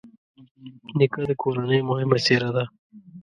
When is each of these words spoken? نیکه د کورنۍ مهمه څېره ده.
نیکه 0.97 1.21
د 1.29 1.31
کورنۍ 1.41 1.79
مهمه 1.89 2.17
څېره 2.25 2.49
ده. 2.55 2.63